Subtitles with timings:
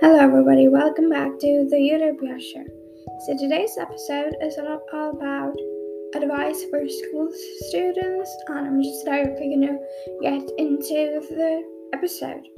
[0.00, 0.66] Hello, everybody.
[0.66, 2.64] Welcome back to the Utopia Show.
[3.26, 4.80] So, today's episode is all
[5.12, 5.52] about
[6.16, 7.28] advice for school
[7.68, 9.76] students, and I'm just directly going to
[10.22, 11.62] get into the
[11.92, 12.48] episode.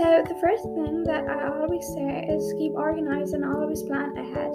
[0.00, 4.48] So, the first thing that I always say is keep organized and always plan ahead.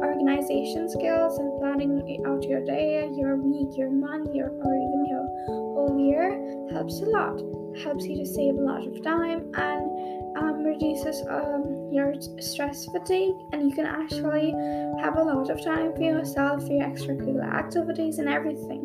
[0.00, 5.24] Organization skills and planning out your day, your week, your month, your or even your
[5.76, 6.32] whole year
[6.72, 7.36] helps a lot.
[7.82, 13.34] Helps you to save a lot of time and um, reduces um, your stress fatigue,
[13.52, 14.50] and you can actually
[15.00, 18.82] have a lot of time for yourself, for your extracurricular activities, and everything.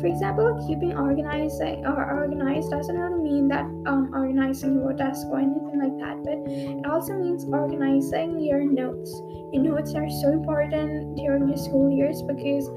[0.00, 5.38] For example, keeping organized or organized doesn't really mean that um, organizing your desk or
[5.38, 9.10] anything like that, but it also means organizing your notes.
[9.52, 12.68] Your notes are so important during your school years because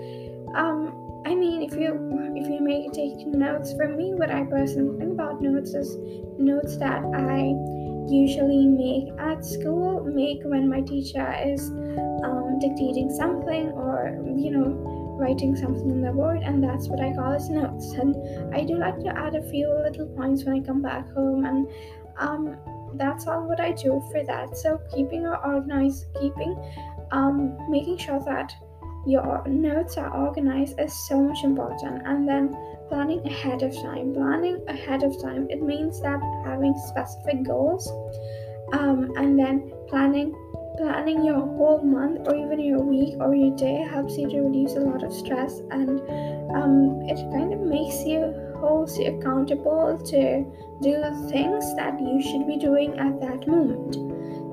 [0.55, 0.93] um,
[1.25, 1.93] I mean, if you
[2.35, 5.97] if you make take notes from me, what I personally think about notes is
[6.39, 7.53] notes that I
[8.09, 11.69] usually make at school make when my teacher is
[12.23, 17.13] um, dictating something or you know writing something on the board and that's what i
[17.13, 17.91] call as notes.
[17.93, 18.15] And
[18.55, 21.67] i do like to add a few little points when i come back home and
[22.17, 22.57] um,
[22.95, 24.57] that's all what i do for that.
[24.57, 26.55] So keeping organized keeping
[27.11, 28.53] um, making sure that
[29.05, 32.55] your notes are organized is so much important and then
[32.89, 34.13] planning ahead of time.
[34.13, 37.87] Planning ahead of time it means that having specific goals
[38.73, 40.35] um, and then planning
[40.77, 44.73] planning your whole month or even your week or your day helps you to reduce
[44.73, 45.99] a lot of stress and
[46.55, 50.45] um, it kind of makes you holds you accountable to
[50.81, 53.93] do the things that you should be doing at that moment.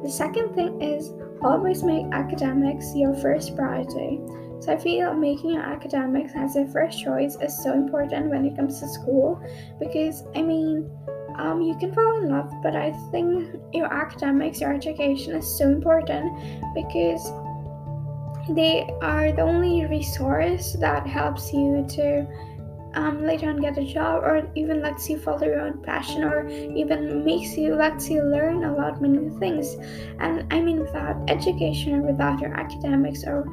[0.02, 4.20] The second thing is always make academics your first priority.
[4.60, 8.56] So I feel making your academics as your first choice is so important when it
[8.56, 9.40] comes to school
[9.78, 10.90] because I mean
[11.36, 15.68] um, you can fall in love, but I think your academics, your education is so
[15.68, 16.32] important
[16.74, 17.30] because
[18.50, 22.26] they are the only resource that helps you to
[22.94, 26.48] um, later on get a job or even lets you follow your own passion or
[26.48, 29.76] even makes you lets you learn a lot many things.
[30.20, 33.46] And i mean without education or without your academics or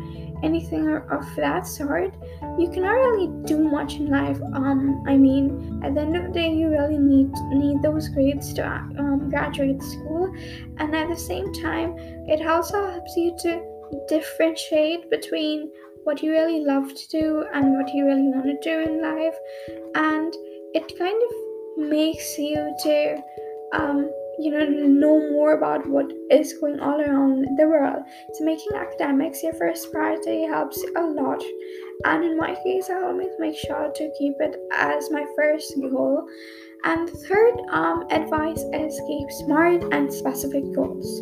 [0.44, 2.14] anything of that sort
[2.60, 4.40] you cannot really do much in life.
[4.54, 8.54] Um i mean at the end of the day you really need need those grades
[8.54, 10.34] to um, graduate school.
[10.78, 11.96] And at the same time
[12.28, 13.76] it also helps you to
[14.08, 15.72] differentiate between
[16.06, 19.36] what you really love to do and what you really want to do in life.
[19.96, 20.34] And
[20.74, 23.18] it kind of makes you to
[23.74, 28.04] um, you know know more about what is going all around the world.
[28.34, 31.42] So making academics your first priority helps a lot.
[32.04, 36.28] And in my case i always make sure to keep it as my first goal.
[36.84, 41.22] And the third um, advice is keep smart and specific goals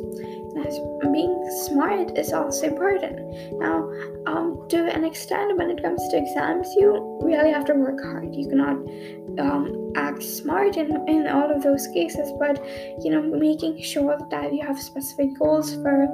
[1.12, 3.19] being smart is also important.
[3.59, 3.90] Now,
[4.25, 8.34] um, to an extent, when it comes to exams, you really have to work hard.
[8.36, 8.78] You cannot
[9.40, 12.64] um, act smart in, in all of those cases, but
[13.04, 16.08] you know, making sure that you have specific goals for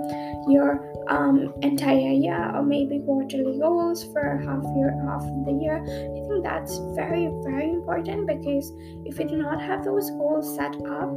[0.48, 5.78] your um, entire year or maybe quarterly goals for half year, half of the year.
[5.78, 8.72] I think that's very, very important because
[9.06, 11.10] if you do not have those goals set up,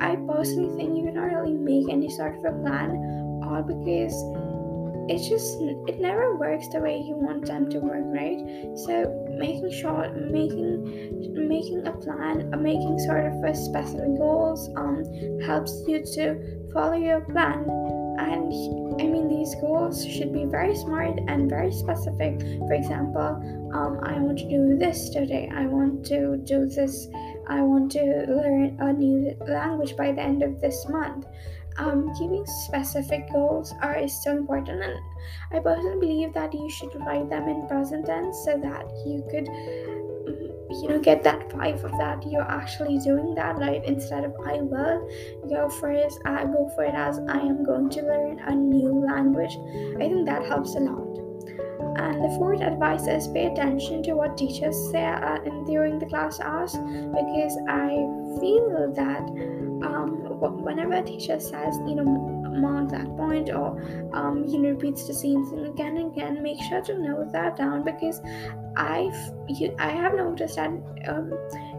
[0.00, 2.90] I personally think you cannot really make any sort of a plan,
[3.44, 4.14] all because
[5.08, 5.58] it just
[5.88, 8.38] it never works the way you want them to work right?
[8.84, 15.02] So making sure making making a plan making sort of a specific goals um
[15.40, 17.64] helps you to follow your plan.
[18.18, 18.52] And
[19.00, 22.40] i mean these goals should be very smart and very specific.
[22.68, 23.30] For example
[23.72, 25.50] um, i want to do this today.
[25.54, 27.08] I want to do this.
[27.48, 31.24] I want to learn a new language by the end of this month
[31.78, 35.00] um, keeping specific goals are is so important and
[35.52, 39.46] i personally believe that you should write them in present tense so that you could
[39.46, 43.84] mm, you know get that vibe of that you're actually doing that right?
[43.84, 45.08] Instead of i will
[45.48, 49.04] go for it i go for it as i am going to learn a new
[49.04, 49.56] language.
[49.96, 51.06] I think that helps a lot.
[51.98, 56.38] And the fourth advice is pay attention to what teachers say uh, during the class
[56.40, 57.88] hours because i
[58.40, 59.22] feel that
[59.82, 63.80] um, whenever a teacher says, you know, mark that point or
[64.12, 67.84] um, know repeats the same thing again and again, make sure to note that down
[67.84, 68.20] because
[68.76, 70.68] I've you, I have noticed that
[71.06, 71.32] um,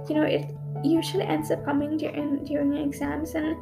[0.08, 3.56] you know it usually ends up coming during during exams and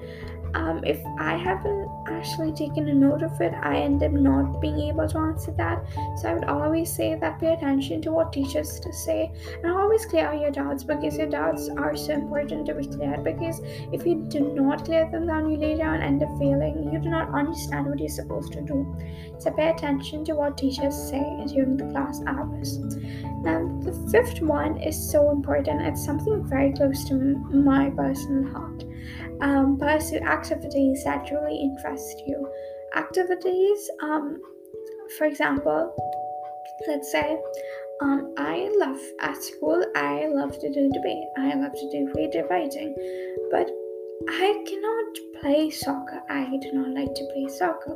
[0.55, 4.79] um, if I haven't actually taken a note of it, I end up not being
[4.79, 5.85] able to answer that.
[6.17, 9.31] So I would always say that pay attention to what teachers to say
[9.63, 13.23] and always clear your doubts because your doubts are so important to be cleared.
[13.23, 13.61] Because
[13.91, 16.91] if you do not clear them down, you later on end up failing.
[16.91, 18.95] You do not understand what you're supposed to do.
[19.39, 22.79] So pay attention to what teachers say during the class hours.
[23.43, 25.81] Now, the fifth one is so important.
[25.81, 28.83] It's something very close to my personal heart.
[29.41, 32.49] Um, pursue activities that truly interest you.
[32.95, 34.41] Activities, um,
[35.17, 35.93] for example,
[36.87, 37.37] let's say
[38.01, 42.49] um, I love at school, I love to do debate, I love to do creative
[42.49, 42.95] writing,
[43.51, 43.69] but
[44.29, 46.21] I cannot play soccer.
[46.29, 47.95] I do not like to play soccer.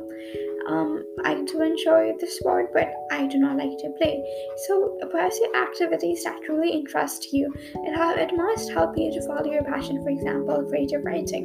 [0.68, 4.22] Um, I do enjoy the sport, but I do not like to play.
[4.66, 7.52] So pursue activities that truly interest you.
[7.74, 10.02] It, ha- it must help you to follow your passion.
[10.02, 11.44] For example, creative writing.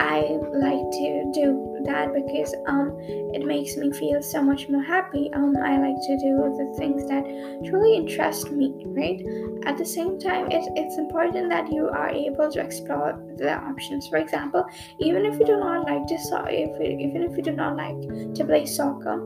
[0.00, 0.20] I
[0.52, 2.96] like to do that because um
[3.34, 5.30] it makes me feel so much more happy.
[5.32, 7.24] Um, I like to do the things that
[7.64, 8.74] truly interest me.
[8.86, 9.20] Right.
[9.66, 14.08] At the same time, it, it's important that you are able to explore the options.
[14.08, 14.64] For example,
[15.00, 18.00] even if you do not like to so if even if you do not like
[18.34, 19.24] to play soccer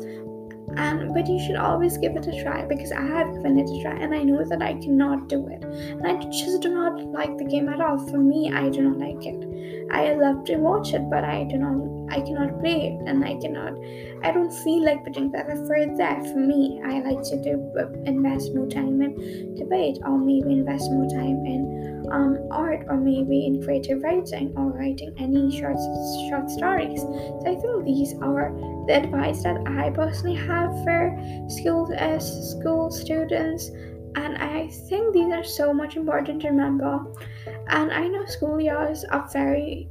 [0.76, 3.82] and but you should always give it a try because I have given it a
[3.82, 5.64] try and I know that I cannot do it.
[5.64, 7.98] And I just do not like the game at all.
[7.98, 9.88] For me, I do not like it.
[9.92, 11.74] I love to watch it, but I do not
[12.10, 13.74] I cannot play it and I cannot
[14.22, 16.20] I don't feel like putting that effort there.
[16.32, 19.14] For me, I like to do uh, invest more time in
[19.56, 21.68] debate or maybe invest more time in
[22.10, 25.78] um, art or maybe in creative writing or writing any short
[26.28, 27.06] short stories.
[27.40, 28.52] So I think these are
[28.86, 31.16] the advice that I personally have for
[31.48, 33.70] school uh, school students
[34.16, 37.00] and I think these are so much important to remember.
[37.68, 39.88] And I know school years are very,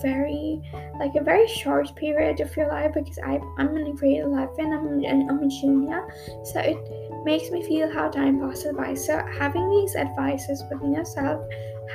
[0.00, 0.62] very,
[0.98, 5.30] like a very short period of your life because I, I'm in grade 11, I'm,
[5.30, 6.08] I'm a junior,
[6.44, 6.78] so it
[7.24, 8.94] makes me feel how time passes by.
[8.94, 11.42] So having these advices within yourself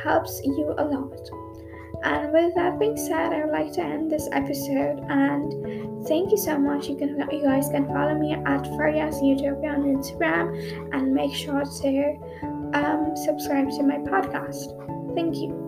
[0.03, 1.29] helps you a lot.
[2.03, 6.37] And with that being said, I would like to end this episode and thank you
[6.37, 6.87] so much.
[6.87, 10.53] You can you guys can follow me at Farias Utopia on Instagram
[10.93, 12.15] and make sure to
[12.73, 14.73] um, subscribe to my podcast.
[15.15, 15.62] Thank you.